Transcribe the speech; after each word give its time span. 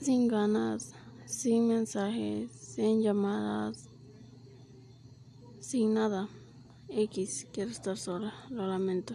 sin 0.00 0.28
ganas, 0.28 0.92
sin 1.26 1.68
mensajes, 1.68 2.50
sin 2.52 3.02
llamadas, 3.02 3.88
sin 5.60 5.94
nada. 5.94 6.28
X, 6.88 7.46
quiero 7.52 7.70
estar 7.70 7.98
sola, 7.98 8.32
lo 8.48 8.66
lamento. 8.66 9.14